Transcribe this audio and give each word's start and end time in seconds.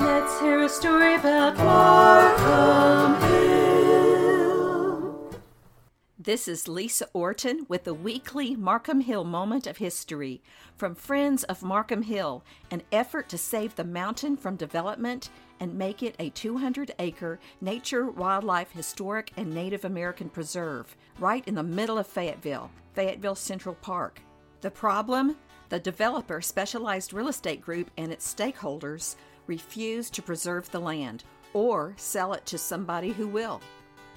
Let's 0.00 0.40
hear 0.40 0.62
a 0.62 0.68
story 0.68 1.14
about 1.14 1.56
Markham 1.56 3.20
Hill. 3.28 3.48
This 6.18 6.46
is 6.46 6.68
Lisa 6.68 7.08
Orton 7.12 7.66
with 7.68 7.82
the 7.84 7.94
weekly 7.94 8.54
Markham 8.54 9.00
Hill 9.00 9.24
Moment 9.24 9.66
of 9.66 9.78
History 9.78 10.40
from 10.76 10.94
Friends 10.94 11.42
of 11.44 11.62
Markham 11.62 12.02
Hill, 12.02 12.44
an 12.70 12.82
effort 12.92 13.28
to 13.30 13.38
save 13.38 13.74
the 13.74 13.84
mountain 13.84 14.36
from 14.36 14.54
development 14.54 15.30
and 15.58 15.74
make 15.74 16.02
it 16.04 16.14
a 16.20 16.30
200 16.30 16.92
acre 17.00 17.40
nature, 17.60 18.08
wildlife, 18.08 18.70
historic, 18.70 19.32
and 19.36 19.52
Native 19.52 19.84
American 19.84 20.28
preserve 20.28 20.96
right 21.18 21.42
in 21.48 21.56
the 21.56 21.62
middle 21.62 21.98
of 21.98 22.06
Fayetteville, 22.06 22.70
Fayetteville 22.94 23.34
Central 23.34 23.74
Park. 23.74 24.20
The 24.60 24.70
problem? 24.70 25.36
The 25.70 25.78
developer, 25.78 26.40
Specialized 26.40 27.12
Real 27.12 27.28
Estate 27.28 27.60
Group, 27.60 27.90
and 27.98 28.10
its 28.12 28.32
stakeholders 28.32 29.16
refuse 29.48 30.10
to 30.10 30.22
preserve 30.22 30.70
the 30.70 30.80
land 30.80 31.24
or 31.52 31.94
sell 31.96 32.34
it 32.34 32.46
to 32.46 32.58
somebody 32.58 33.10
who 33.10 33.26
will. 33.26 33.60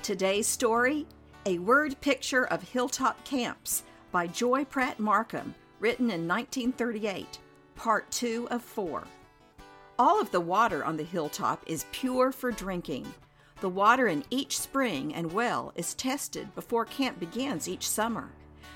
Today's 0.03 0.47
story 0.47 1.07
A 1.45 1.57
Word 1.59 1.99
Picture 2.01 2.45
of 2.45 2.61
Hilltop 2.61 3.23
Camps 3.23 3.83
by 4.11 4.27
Joy 4.27 4.65
Pratt 4.65 4.99
Markham, 4.99 5.55
written 5.79 6.11
in 6.11 6.27
1938, 6.27 7.39
part 7.75 8.11
2 8.11 8.49
of 8.51 8.61
4. 8.61 9.03
All 9.97 10.19
of 10.19 10.31
the 10.31 10.41
water 10.41 10.83
on 10.83 10.97
the 10.97 11.03
hilltop 11.03 11.63
is 11.65 11.85
pure 11.91 12.31
for 12.31 12.51
drinking. 12.51 13.11
The 13.61 13.69
water 13.69 14.07
in 14.07 14.23
each 14.31 14.59
spring 14.59 15.13
and 15.13 15.31
well 15.31 15.71
is 15.75 15.93
tested 15.93 16.53
before 16.55 16.85
camp 16.85 17.19
begins 17.19 17.69
each 17.69 17.87
summer. 17.87 18.31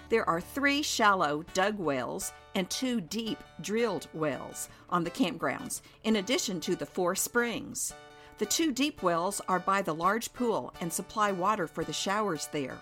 There 0.09 0.27
are 0.29 0.39
three 0.39 0.83
shallow 0.83 1.43
dug 1.53 1.79
wells 1.79 2.31
and 2.53 2.69
two 2.69 3.01
deep 3.01 3.39
drilled 3.61 4.07
wells 4.13 4.69
on 4.89 5.03
the 5.03 5.09
campgrounds, 5.09 5.81
in 6.03 6.17
addition 6.17 6.59
to 6.61 6.75
the 6.75 6.85
four 6.85 7.15
springs. 7.15 7.93
The 8.37 8.45
two 8.45 8.71
deep 8.71 9.01
wells 9.01 9.41
are 9.47 9.59
by 9.59 9.81
the 9.81 9.95
large 9.95 10.31
pool 10.33 10.73
and 10.79 10.93
supply 10.93 11.31
water 11.31 11.67
for 11.67 11.83
the 11.83 11.93
showers 11.93 12.47
there. 12.51 12.77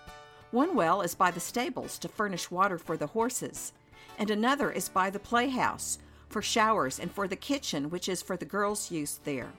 One 0.52 0.76
well 0.76 1.02
is 1.02 1.16
by 1.16 1.32
the 1.32 1.40
stables 1.40 1.98
to 2.00 2.10
furnish 2.10 2.52
water 2.52 2.78
for 2.78 2.98
the 2.98 3.08
horses, 3.08 3.72
and 4.20 4.30
another 4.30 4.70
is 4.72 4.90
by 4.90 5.10
the 5.10 5.20
playhouse 5.20 6.00
for 6.28 6.42
showers 6.42 7.00
and 7.00 7.12
for 7.12 7.28
the 7.28 7.36
kitchen, 7.36 7.90
which 7.90 8.10
is 8.10 8.22
for 8.22 8.36
the 8.36 8.46
girls' 8.46 8.92
use 8.92 9.20
there. 9.24 9.52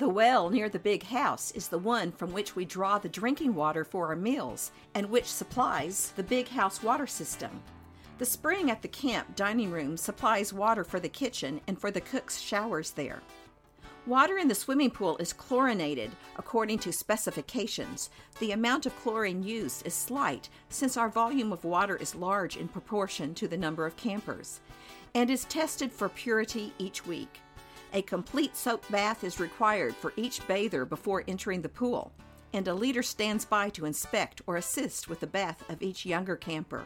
The 0.00 0.08
well 0.08 0.48
near 0.48 0.70
the 0.70 0.78
big 0.78 1.02
house 1.02 1.50
is 1.50 1.68
the 1.68 1.78
one 1.78 2.10
from 2.10 2.32
which 2.32 2.56
we 2.56 2.64
draw 2.64 2.98
the 2.98 3.06
drinking 3.10 3.54
water 3.54 3.84
for 3.84 4.06
our 4.06 4.16
meals 4.16 4.70
and 4.94 5.10
which 5.10 5.26
supplies 5.26 6.14
the 6.16 6.22
big 6.22 6.48
house 6.48 6.82
water 6.82 7.06
system. 7.06 7.62
The 8.16 8.24
spring 8.24 8.70
at 8.70 8.80
the 8.80 8.88
camp 8.88 9.36
dining 9.36 9.70
room 9.70 9.98
supplies 9.98 10.54
water 10.54 10.84
for 10.84 11.00
the 11.00 11.10
kitchen 11.10 11.60
and 11.66 11.78
for 11.78 11.90
the 11.90 12.00
cook's 12.00 12.40
showers 12.40 12.92
there. 12.92 13.20
Water 14.06 14.38
in 14.38 14.48
the 14.48 14.54
swimming 14.54 14.90
pool 14.90 15.18
is 15.18 15.34
chlorinated 15.34 16.12
according 16.38 16.78
to 16.78 16.94
specifications. 16.94 18.08
The 18.38 18.52
amount 18.52 18.86
of 18.86 18.98
chlorine 19.02 19.42
used 19.42 19.86
is 19.86 19.92
slight 19.92 20.48
since 20.70 20.96
our 20.96 21.10
volume 21.10 21.52
of 21.52 21.62
water 21.62 21.96
is 21.96 22.14
large 22.14 22.56
in 22.56 22.68
proportion 22.68 23.34
to 23.34 23.46
the 23.46 23.58
number 23.58 23.84
of 23.84 23.98
campers 23.98 24.60
and 25.14 25.28
is 25.28 25.44
tested 25.44 25.92
for 25.92 26.08
purity 26.08 26.72
each 26.78 27.06
week. 27.06 27.40
A 27.92 28.02
complete 28.02 28.56
soap 28.56 28.84
bath 28.88 29.24
is 29.24 29.40
required 29.40 29.96
for 29.96 30.12
each 30.16 30.46
bather 30.46 30.84
before 30.84 31.24
entering 31.26 31.62
the 31.62 31.68
pool, 31.68 32.12
and 32.52 32.68
a 32.68 32.74
leader 32.74 33.02
stands 33.02 33.44
by 33.44 33.68
to 33.70 33.84
inspect 33.84 34.40
or 34.46 34.56
assist 34.56 35.08
with 35.08 35.18
the 35.18 35.26
bath 35.26 35.68
of 35.68 35.82
each 35.82 36.06
younger 36.06 36.36
camper. 36.36 36.84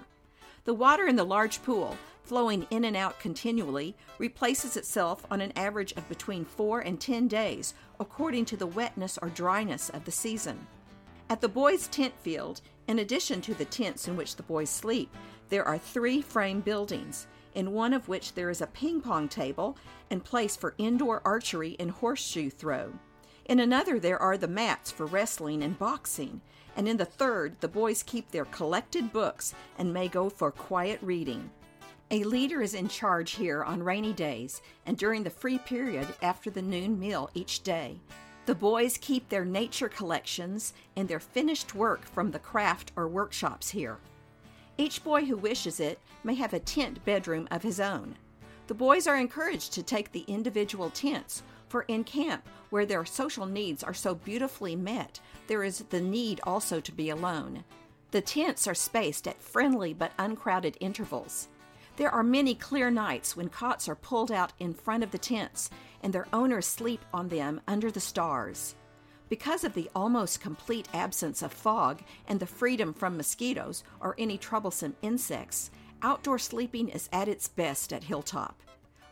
The 0.65 0.73
water 0.73 1.07
in 1.07 1.17
the 1.17 1.25
large 1.25 1.63
pool, 1.63 1.99
flowing 2.23 2.67
in 2.71 2.87
and 2.87 2.97
out 2.97 3.21
continually, 3.21 3.95
replaces 4.17 4.79
itself 4.79 5.27
on 5.31 5.43
an 5.43 5.53
average 5.57 5.93
of 5.93 6.09
between 6.09 6.47
4 6.47 6.81
and 6.81 6.99
10 6.99 7.29
days 7.29 7.75
according 8.01 8.47
to 8.47 8.57
the 8.57 8.67
wetness 8.67 9.19
or 9.21 9.29
dryness 9.29 9.91
of 9.91 10.07
the 10.07 10.11
season. 10.11 10.67
At 11.29 11.43
the 11.43 11.49
boys' 11.49 11.87
tent 11.89 12.15
field, 12.23 12.63
in 12.89 12.99
addition 12.99 13.43
to 13.43 13.53
the 13.53 13.67
tents 13.67 14.09
in 14.09 14.17
which 14.17 14.37
the 14.37 14.43
boys 14.43 14.71
sleep, 14.71 15.15
there 15.51 15.65
are 15.65 15.77
three 15.77 16.23
frame 16.23 16.61
buildings 16.61 17.27
in 17.55 17.73
one 17.73 17.93
of 17.93 18.09
which 18.09 18.35
there 18.35 18.51
is 18.51 18.61
a 18.61 18.67
ping 18.67 19.01
pong 19.01 19.29
table 19.29 19.77
and 20.11 20.25
place 20.25 20.57
for 20.57 20.75
indoor 20.79 21.23
archery 21.25 21.77
and 21.79 21.91
horseshoe 21.91 22.51
throw. 22.51 22.93
In 23.47 23.61
another, 23.61 23.99
there 23.99 24.21
are 24.21 24.39
the 24.39 24.49
mats 24.49 24.91
for 24.91 25.07
wrestling 25.07 25.63
and 25.63 25.79
boxing. 25.79 26.41
And 26.77 26.89
in 26.89 26.97
the 26.97 27.05
third, 27.05 27.61
the 27.61 27.69
boys 27.69 28.03
keep 28.03 28.31
their 28.31 28.47
collected 28.47 29.13
books 29.13 29.55
and 29.79 29.93
may 29.93 30.09
go 30.09 30.29
for 30.29 30.51
quiet 30.51 30.99
reading. 31.03 31.51
A 32.11 32.25
leader 32.25 32.61
is 32.63 32.75
in 32.75 32.89
charge 32.89 33.33
here 33.33 33.63
on 33.63 33.83
rainy 33.83 34.13
days 34.13 34.63
and 34.87 34.97
during 34.97 35.25
the 35.25 35.31
free 35.31 35.59
period 35.59 36.07
after 36.23 36.51
the 36.51 36.63
noon 36.63 36.99
meal 36.99 37.31
each 37.35 37.63
day. 37.63 37.99
The 38.47 38.55
boys 38.55 38.99
keep 38.99 39.29
their 39.29 39.45
nature 39.45 39.89
collections 39.89 40.75
and 40.97 41.09
their 41.09 41.21
finished 41.21 41.75
work 41.75 42.05
from 42.05 42.31
the 42.31 42.39
craft 42.39 42.93
or 42.95 43.09
workshops 43.09 43.71
here. 43.71 43.99
Each 44.77 45.03
boy 45.03 45.25
who 45.25 45.37
wishes 45.37 45.79
it 45.79 45.99
may 46.25 46.35
have 46.35 46.53
a 46.53 46.59
tent 46.59 47.05
bedroom 47.05 47.47
of 47.51 47.63
his 47.63 47.79
own. 47.79 48.17
The 48.67 48.75
boys 48.75 49.07
are 49.07 49.17
encouraged 49.17 49.73
to 49.75 49.83
take 49.83 50.11
the 50.11 50.25
individual 50.27 50.91
tents, 50.91 51.43
for 51.69 51.83
in 51.83 52.05
camp, 52.05 52.47
where 52.71 52.87
their 52.87 53.05
social 53.05 53.47
needs 53.47 53.83
are 53.83 53.95
so 53.95 54.15
beautifully 54.15 54.75
met, 54.75 55.21
there 55.47 55.63
is 55.63 55.79
the 55.91 56.01
need 56.01 56.41
also 56.45 56.81
to 56.81 56.93
be 56.93 57.11
alone. 57.11 57.65
The 58.11 58.21
tents 58.21 58.67
are 58.67 58.75
spaced 58.75 59.29
at 59.29 59.43
friendly 59.43 59.93
but 59.93 60.13
uncrowded 60.19 60.77
intervals. 60.81 61.49
There 61.97 62.11
are 62.11 62.23
many 62.25 62.55
clear 62.55 62.91
nights 62.91 63.37
when 63.37 63.49
cots 63.49 63.89
are 63.89 63.95
pulled 63.95 64.33
out 64.33 64.53
in 64.59 64.75
front 64.75 65.05
of 65.05 65.11
the 65.11 65.19
tents 65.19 65.71
and 66.03 66.13
their 66.13 66.27
owners 66.33 66.67
sleep 66.67 67.05
on 67.13 67.29
them 67.29 67.61
under 67.69 67.91
the 67.91 68.01
stars. 68.01 68.75
Because 69.35 69.65
of 69.65 69.75
the 69.75 69.91
almost 69.97 70.41
complete 70.41 70.87
absence 70.95 71.43
of 71.43 71.53
fog 71.53 72.05
and 72.29 72.39
the 72.39 72.47
freedom 72.47 72.95
from 72.95 73.17
mosquitoes 73.17 73.83
or 73.99 74.15
any 74.17 74.39
troublesome 74.39 74.95
insects, 75.03 75.73
outdoor 76.03 76.39
sleeping 76.39 76.89
is 76.89 77.09
at 77.13 77.27
its 77.27 77.49
best 77.49 77.93
at 77.93 78.05
Hilltop. 78.05 78.63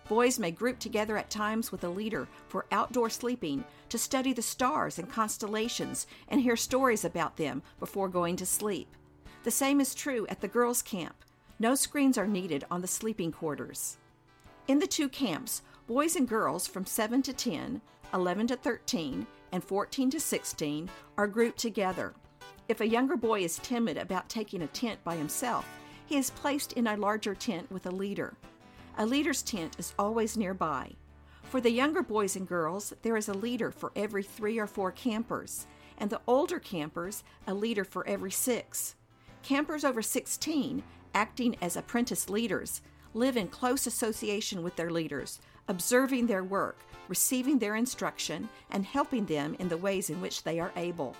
Boys 0.09 0.39
may 0.39 0.53
group 0.53 0.79
together 0.79 1.17
at 1.17 1.29
times 1.29 1.73
with 1.73 1.83
a 1.83 1.89
leader 1.89 2.29
for 2.47 2.67
outdoor 2.71 3.11
sleeping 3.11 3.65
to 3.89 3.99
study 3.99 4.33
the 4.33 4.43
stars 4.43 4.97
and 4.97 5.11
constellations 5.11 6.07
and 6.29 6.41
hear 6.41 6.55
stories 6.55 7.05
about 7.05 7.37
them 7.37 7.61
before 7.81 8.09
going 8.09 8.37
to 8.37 8.47
sleep. 8.47 8.95
The 9.43 9.51
same 9.51 9.81
is 9.81 9.93
true 9.93 10.25
at 10.29 10.41
the 10.41 10.47
girls' 10.47 10.83
camp. 10.83 11.17
No 11.59 11.75
screens 11.75 12.17
are 12.17 12.29
needed 12.29 12.63
on 12.71 12.81
the 12.81 12.87
sleeping 12.87 13.33
quarters. 13.33 13.97
In 14.69 14.79
the 14.79 14.87
two 14.87 15.09
camps, 15.09 15.63
boys 15.89 16.15
and 16.15 16.29
girls 16.29 16.69
from 16.69 16.87
7 16.87 17.23
to 17.23 17.33
10, 17.33 17.81
11 18.15 18.49
to 18.49 18.57
13, 18.57 19.27
and 19.53 19.65
14 19.65 20.11
to 20.11 20.21
16 20.21 20.91
are 21.17 21.27
grouped 21.27 21.59
together. 21.59 22.15
If 22.69 22.81
a 22.81 22.89
younger 22.89 23.17
boy 23.17 23.41
is 23.41 23.59
timid 23.59 23.99
about 23.99 24.29
taking 24.29 24.63
a 24.63 24.67
tent 24.69 25.03
by 25.05 25.17
himself, 25.17 25.67
he 26.07 26.17
is 26.17 26.31
placed 26.31 26.73
in 26.75 26.87
a 26.87 26.97
larger 26.97 27.35
tent 27.35 27.71
with 27.71 27.87
a 27.87 27.91
leader. 27.91 28.35
A 28.99 29.07
leader's 29.07 29.43
tent 29.43 29.77
is 29.79 29.95
always 29.99 30.37
nearby. 30.37 30.93
For 31.45 31.61
the 31.61 31.71
younger 31.71 32.03
boys 32.03 32.37
and 32.37 32.47
girls, 32.47 32.93
there 33.03 33.17
is 33.17 33.29
a 33.29 33.35
leader 33.35 33.71
for 33.71 33.93
every 33.97 34.23
three 34.23 34.59
or 34.59 34.67
four 34.67 34.93
campers, 34.93 35.67
and 35.99 36.11
the 36.11 36.21
older 36.27 36.59
campers, 36.59 37.25
a 37.47 37.55
leader 37.55 37.85
for 37.85 38.07
every 38.07 38.31
six. 38.31 38.95
Campers 39.43 39.85
over 39.85 40.03
16, 40.03 40.83
acting 41.15 41.57
as 41.61 41.77
apprentice 41.77 42.29
leaders, 42.31 42.81
live 43.15 43.37
in 43.37 43.49
close 43.49 43.87
association 43.87 44.63
with 44.63 44.77
their 44.77 44.91
leaders, 44.91 45.41
observing 45.69 46.27
their 46.27 46.45
work, 46.45 46.79
receiving 47.09 47.59
their 47.59 47.77
instruction, 47.77 48.49
and 48.71 48.85
helping 48.85 49.27
them 49.27 49.57
in 49.59 49.69
the 49.69 49.77
ways 49.77 50.11
in 50.11 50.21
which 50.21 50.43
they 50.43 50.61
are 50.61 50.73
able. 50.77 51.17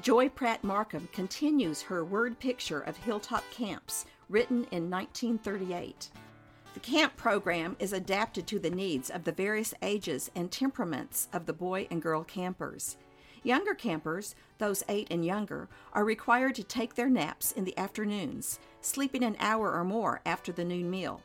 Joy 0.00 0.28
Pratt 0.28 0.64
Markham 0.64 1.08
continues 1.12 1.82
her 1.82 2.04
word 2.04 2.38
picture 2.38 2.80
of 2.80 2.96
hilltop 2.96 3.44
camps, 3.50 4.06
written 4.28 4.66
in 4.70 4.90
1938. 4.90 6.10
The 6.74 6.80
camp 6.80 7.16
program 7.16 7.76
is 7.78 7.92
adapted 7.92 8.46
to 8.46 8.58
the 8.58 8.70
needs 8.70 9.10
of 9.10 9.24
the 9.24 9.32
various 9.32 9.74
ages 9.82 10.30
and 10.34 10.50
temperaments 10.50 11.28
of 11.32 11.44
the 11.44 11.52
boy 11.52 11.86
and 11.90 12.00
girl 12.00 12.24
campers. 12.24 12.96
Younger 13.42 13.74
campers, 13.74 14.34
those 14.58 14.82
eight 14.88 15.08
and 15.10 15.24
younger, 15.24 15.68
are 15.92 16.04
required 16.04 16.54
to 16.54 16.64
take 16.64 16.94
their 16.94 17.10
naps 17.10 17.52
in 17.52 17.64
the 17.64 17.76
afternoons, 17.76 18.58
sleeping 18.80 19.22
an 19.22 19.36
hour 19.38 19.72
or 19.72 19.84
more 19.84 20.20
after 20.24 20.52
the 20.52 20.64
noon 20.64 20.88
meal. 20.88 21.22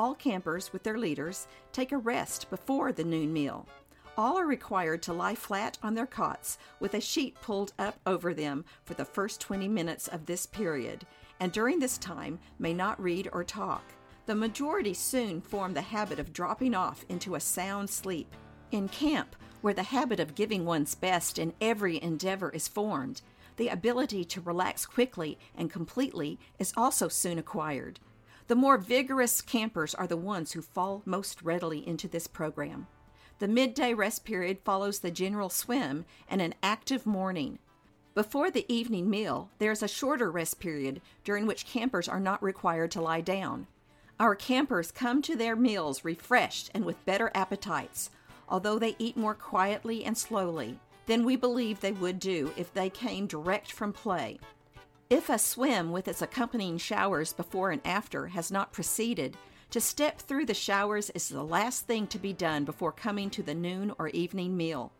All 0.00 0.14
campers, 0.14 0.72
with 0.72 0.82
their 0.82 0.96
leaders, 0.96 1.46
take 1.72 1.92
a 1.92 1.98
rest 1.98 2.48
before 2.48 2.90
the 2.90 3.04
noon 3.04 3.34
meal. 3.34 3.68
All 4.16 4.38
are 4.38 4.46
required 4.46 5.02
to 5.02 5.12
lie 5.12 5.34
flat 5.34 5.76
on 5.82 5.92
their 5.92 6.06
cots 6.06 6.56
with 6.80 6.94
a 6.94 7.02
sheet 7.02 7.38
pulled 7.42 7.74
up 7.78 8.00
over 8.06 8.32
them 8.32 8.64
for 8.82 8.94
the 8.94 9.04
first 9.04 9.42
20 9.42 9.68
minutes 9.68 10.08
of 10.08 10.24
this 10.24 10.46
period, 10.46 11.04
and 11.38 11.52
during 11.52 11.80
this 11.80 11.98
time 11.98 12.38
may 12.58 12.72
not 12.72 12.98
read 12.98 13.28
or 13.34 13.44
talk. 13.44 13.82
The 14.24 14.34
majority 14.34 14.94
soon 14.94 15.42
form 15.42 15.74
the 15.74 15.82
habit 15.82 16.18
of 16.18 16.32
dropping 16.32 16.74
off 16.74 17.04
into 17.10 17.34
a 17.34 17.40
sound 17.40 17.90
sleep. 17.90 18.34
In 18.72 18.88
camp, 18.88 19.36
where 19.60 19.74
the 19.74 19.82
habit 19.82 20.18
of 20.18 20.34
giving 20.34 20.64
one's 20.64 20.94
best 20.94 21.38
in 21.38 21.52
every 21.60 22.02
endeavor 22.02 22.48
is 22.48 22.68
formed, 22.68 23.20
the 23.58 23.68
ability 23.68 24.24
to 24.24 24.40
relax 24.40 24.86
quickly 24.86 25.38
and 25.54 25.70
completely 25.70 26.38
is 26.58 26.72
also 26.74 27.08
soon 27.08 27.38
acquired. 27.38 28.00
The 28.50 28.56
more 28.56 28.78
vigorous 28.78 29.40
campers 29.42 29.94
are 29.94 30.08
the 30.08 30.16
ones 30.16 30.50
who 30.50 30.60
fall 30.60 31.02
most 31.04 31.40
readily 31.40 31.86
into 31.86 32.08
this 32.08 32.26
program. 32.26 32.88
The 33.38 33.46
midday 33.46 33.94
rest 33.94 34.24
period 34.24 34.58
follows 34.64 34.98
the 34.98 35.12
general 35.12 35.50
swim 35.50 36.04
and 36.28 36.42
an 36.42 36.54
active 36.60 37.06
morning. 37.06 37.60
Before 38.12 38.50
the 38.50 38.66
evening 38.66 39.08
meal, 39.08 39.50
there 39.60 39.70
is 39.70 39.84
a 39.84 39.86
shorter 39.86 40.32
rest 40.32 40.58
period 40.58 41.00
during 41.22 41.46
which 41.46 41.64
campers 41.64 42.08
are 42.08 42.18
not 42.18 42.42
required 42.42 42.90
to 42.90 43.00
lie 43.00 43.20
down. 43.20 43.68
Our 44.18 44.34
campers 44.34 44.90
come 44.90 45.22
to 45.22 45.36
their 45.36 45.54
meals 45.54 46.04
refreshed 46.04 46.72
and 46.74 46.84
with 46.84 47.06
better 47.06 47.30
appetites, 47.36 48.10
although 48.48 48.80
they 48.80 48.96
eat 48.98 49.16
more 49.16 49.36
quietly 49.36 50.04
and 50.04 50.18
slowly 50.18 50.76
than 51.06 51.24
we 51.24 51.36
believe 51.36 51.78
they 51.78 51.92
would 51.92 52.18
do 52.18 52.52
if 52.56 52.74
they 52.74 52.90
came 52.90 53.28
direct 53.28 53.70
from 53.70 53.92
play. 53.92 54.40
If 55.10 55.28
a 55.28 55.40
swim 55.40 55.90
with 55.90 56.06
its 56.06 56.22
accompanying 56.22 56.78
showers 56.78 57.32
before 57.32 57.72
and 57.72 57.84
after 57.84 58.28
has 58.28 58.52
not 58.52 58.72
proceeded, 58.72 59.36
to 59.70 59.80
step 59.80 60.20
through 60.20 60.46
the 60.46 60.54
showers 60.54 61.10
is 61.10 61.28
the 61.28 61.42
last 61.42 61.88
thing 61.88 62.06
to 62.06 62.18
be 62.20 62.32
done 62.32 62.64
before 62.64 62.92
coming 62.92 63.28
to 63.30 63.42
the 63.42 63.54
noon 63.54 63.92
or 63.98 64.06
evening 64.10 64.56
meal. 64.56 64.92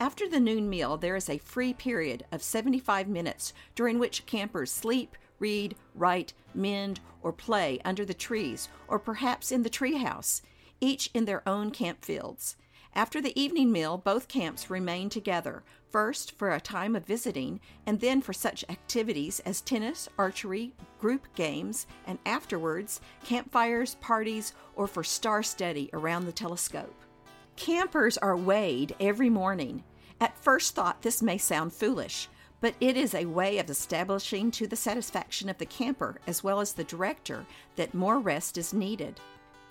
After 0.00 0.28
the 0.28 0.40
noon 0.40 0.68
meal, 0.68 0.96
there 0.96 1.14
is 1.14 1.30
a 1.30 1.38
free 1.38 1.72
period 1.72 2.24
of 2.32 2.42
75 2.42 3.06
minutes 3.06 3.54
during 3.76 4.00
which 4.00 4.26
campers 4.26 4.72
sleep, 4.72 5.16
read, 5.38 5.76
write, 5.94 6.32
mend, 6.54 6.98
or 7.22 7.32
play 7.32 7.78
under 7.84 8.04
the 8.04 8.14
trees, 8.14 8.68
or 8.88 8.98
perhaps 8.98 9.52
in 9.52 9.62
the 9.62 9.70
treehouse, 9.70 10.42
each 10.80 11.08
in 11.14 11.24
their 11.24 11.48
own 11.48 11.70
camp 11.70 12.04
fields. 12.04 12.56
After 12.94 13.22
the 13.22 13.38
evening 13.40 13.72
meal, 13.72 13.96
both 13.96 14.28
camps 14.28 14.68
remain 14.68 15.08
together, 15.08 15.62
first 15.90 16.32
for 16.32 16.52
a 16.52 16.60
time 16.60 16.94
of 16.94 17.06
visiting, 17.06 17.58
and 17.86 18.00
then 18.00 18.20
for 18.20 18.34
such 18.34 18.66
activities 18.68 19.40
as 19.40 19.62
tennis, 19.62 20.10
archery, 20.18 20.74
group 21.00 21.26
games, 21.34 21.86
and 22.06 22.18
afterwards, 22.26 23.00
campfires, 23.24 23.94
parties, 23.96 24.52
or 24.76 24.86
for 24.86 25.02
star 25.02 25.42
study 25.42 25.88
around 25.94 26.26
the 26.26 26.32
telescope. 26.32 26.94
Campers 27.56 28.18
are 28.18 28.36
weighed 28.36 28.94
every 29.00 29.30
morning. 29.30 29.84
At 30.20 30.38
first 30.38 30.74
thought, 30.74 31.00
this 31.00 31.22
may 31.22 31.38
sound 31.38 31.72
foolish, 31.72 32.28
but 32.60 32.74
it 32.78 32.98
is 32.98 33.14
a 33.14 33.24
way 33.24 33.58
of 33.58 33.70
establishing 33.70 34.50
to 34.52 34.66
the 34.66 34.76
satisfaction 34.76 35.48
of 35.48 35.56
the 35.56 35.66
camper 35.66 36.20
as 36.26 36.44
well 36.44 36.60
as 36.60 36.74
the 36.74 36.84
director 36.84 37.46
that 37.76 37.94
more 37.94 38.18
rest 38.18 38.58
is 38.58 38.74
needed. 38.74 39.18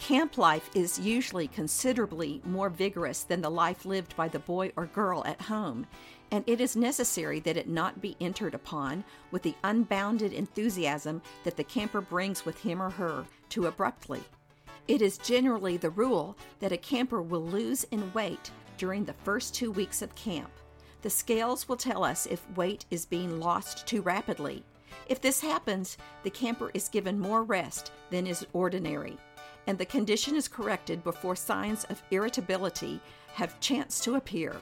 Camp 0.02 0.40
life 0.40 0.68
is 0.74 1.00
usually 1.00 1.48
considerably 1.48 2.42
more 2.44 2.72
vigorous 2.72 3.22
than 3.22 3.40
the 3.40 3.52
life 3.52 3.86
lived 3.86 4.16
by 4.16 4.28
the 4.28 4.40
boy 4.40 4.72
or 4.76 4.88
girl 4.88 5.24
at 5.28 5.40
home, 5.40 5.86
and 6.32 6.44
it 6.48 6.60
is 6.60 6.76
necessary 6.76 7.40
that 7.40 7.56
it 7.56 7.70
not 7.70 8.02
be 8.02 8.18
entered 8.20 8.56
upon 8.56 9.04
with 9.30 9.44
the 9.44 9.54
unbounded 9.64 10.34
enthusiasm 10.34 11.22
that 11.44 11.56
the 11.56 11.64
camper 11.64 12.02
brings 12.02 12.46
with 12.46 12.60
him 12.60 12.82
or 12.82 12.90
her 12.90 13.24
too 13.48 13.68
abruptly. 13.68 14.24
It 14.88 15.04
is 15.04 15.20
generally 15.20 15.78
the 15.78 15.92
rule 15.92 16.36
that 16.62 16.72
a 16.72 16.78
camper 16.78 17.22
will 17.22 17.46
lose 17.46 17.84
in 17.92 18.12
weight 18.12 18.50
during 18.78 19.06
the 19.06 19.14
first 19.14 19.54
two 19.54 19.72
weeks 19.72 20.02
of 20.02 20.16
camp. 20.16 20.50
The 21.04 21.12
scales 21.12 21.70
will 21.70 21.78
tell 21.78 22.04
us 22.04 22.26
if 22.26 22.50
weight 22.58 22.86
is 22.90 23.06
being 23.06 23.40
lost 23.40 23.86
too 23.86 24.02
rapidly. 24.02 24.64
If 25.08 25.22
this 25.22 25.42
happens, 25.42 26.00
the 26.24 26.32
camper 26.32 26.72
is 26.74 26.90
given 26.90 27.20
more 27.20 27.44
rest 27.44 27.92
than 28.10 28.26
is 28.26 28.48
ordinary 28.52 29.18
and 29.68 29.78
the 29.78 29.86
condition 29.86 30.36
is 30.36 30.48
corrected 30.48 31.04
before 31.04 31.36
signs 31.36 31.84
of 31.86 32.02
irritability 32.12 33.00
have 33.34 33.60
chance 33.60 34.00
to 34.02 34.16
appear. 34.16 34.56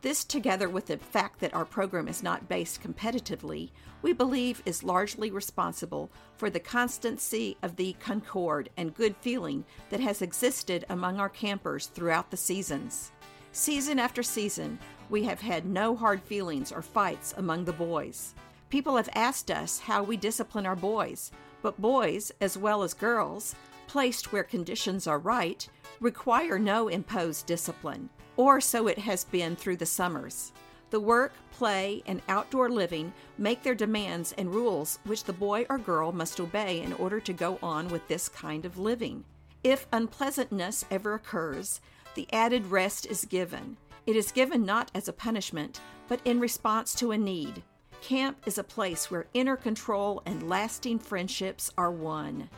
This, 0.00 0.24
together 0.24 0.68
with 0.68 0.86
the 0.86 0.98
fact 0.98 1.40
that 1.40 1.54
our 1.54 1.64
program 1.64 2.06
is 2.06 2.22
not 2.22 2.48
based 2.48 2.82
competitively, 2.82 3.70
we 4.00 4.12
believe 4.12 4.62
is 4.64 4.84
largely 4.84 5.30
responsible 5.30 6.08
for 6.36 6.50
the 6.50 6.60
constancy 6.60 7.56
of 7.64 7.74
the 7.74 7.94
concord 7.94 8.70
and 8.76 8.94
good 8.94 9.16
feeling 9.16 9.64
that 9.90 9.98
has 9.98 10.22
existed 10.22 10.84
among 10.88 11.18
our 11.18 11.28
campers 11.28 11.86
throughout 11.86 12.30
the 12.30 12.36
seasons. 12.36 13.10
Season 13.50 13.98
after 13.98 14.22
season, 14.22 14.78
we 15.10 15.24
have 15.24 15.40
had 15.40 15.66
no 15.66 15.96
hard 15.96 16.22
feelings 16.22 16.70
or 16.70 16.82
fights 16.82 17.34
among 17.36 17.64
the 17.64 17.72
boys. 17.72 18.34
People 18.70 18.96
have 18.96 19.08
asked 19.14 19.50
us 19.50 19.80
how 19.80 20.02
we 20.04 20.16
discipline 20.16 20.66
our 20.66 20.76
boys, 20.76 21.32
but 21.60 21.80
boys, 21.80 22.30
as 22.40 22.56
well 22.56 22.84
as 22.84 22.94
girls, 22.94 23.56
placed 23.88 24.32
where 24.32 24.44
conditions 24.44 25.08
are 25.08 25.18
right, 25.18 25.68
require 25.98 26.58
no 26.58 26.86
imposed 26.86 27.46
discipline, 27.46 28.08
or 28.36 28.60
so 28.60 28.86
it 28.86 28.98
has 28.98 29.24
been 29.24 29.56
through 29.56 29.78
the 29.78 29.86
summers. 29.86 30.52
The 30.90 31.00
work, 31.00 31.32
play, 31.50 32.02
and 32.06 32.22
outdoor 32.28 32.70
living 32.70 33.12
make 33.36 33.62
their 33.62 33.74
demands 33.74 34.32
and 34.38 34.54
rules 34.54 35.00
which 35.04 35.24
the 35.24 35.32
boy 35.32 35.66
or 35.68 35.78
girl 35.78 36.12
must 36.12 36.40
obey 36.40 36.80
in 36.80 36.92
order 36.92 37.20
to 37.20 37.32
go 37.32 37.58
on 37.62 37.88
with 37.88 38.06
this 38.08 38.28
kind 38.28 38.64
of 38.64 38.78
living. 38.78 39.24
If 39.64 39.86
unpleasantness 39.92 40.84
ever 40.90 41.14
occurs, 41.14 41.80
the 42.14 42.28
added 42.32 42.66
rest 42.66 43.06
is 43.06 43.24
given. 43.24 43.76
It 44.06 44.16
is 44.16 44.32
given 44.32 44.64
not 44.64 44.90
as 44.94 45.08
a 45.08 45.12
punishment, 45.12 45.80
but 46.08 46.20
in 46.24 46.40
response 46.40 46.94
to 46.94 47.10
a 47.10 47.18
need. 47.18 47.62
Camp 48.00 48.38
is 48.46 48.56
a 48.56 48.64
place 48.64 49.10
where 49.10 49.26
inner 49.34 49.56
control 49.56 50.22
and 50.24 50.48
lasting 50.48 51.00
friendships 51.00 51.70
are 51.76 51.90
won. 51.90 52.48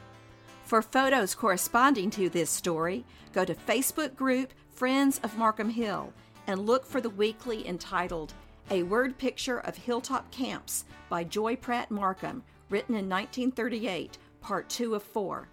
For 0.70 0.82
photos 0.82 1.34
corresponding 1.34 2.10
to 2.10 2.28
this 2.28 2.48
story, 2.48 3.04
go 3.32 3.44
to 3.44 3.56
Facebook 3.56 4.14
group 4.14 4.52
Friends 4.72 5.18
of 5.24 5.36
Markham 5.36 5.70
Hill 5.70 6.12
and 6.46 6.64
look 6.64 6.86
for 6.86 7.00
the 7.00 7.10
weekly 7.10 7.66
entitled 7.66 8.34
A 8.70 8.84
Word 8.84 9.18
Picture 9.18 9.58
of 9.58 9.76
Hilltop 9.76 10.30
Camps 10.30 10.84
by 11.08 11.24
Joy 11.24 11.56
Pratt 11.56 11.90
Markham, 11.90 12.44
written 12.68 12.94
in 12.94 13.08
1938, 13.08 14.16
part 14.40 14.68
2 14.68 14.94
of 14.94 15.02
4. 15.02 15.48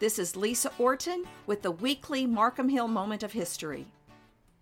This 0.00 0.18
is 0.18 0.34
Lisa 0.34 0.72
Orton 0.76 1.22
with 1.46 1.62
the 1.62 1.70
weekly 1.70 2.26
Markham 2.26 2.68
Hill 2.68 2.88
Moment 2.88 3.22
of 3.22 3.30
History. 3.30 3.86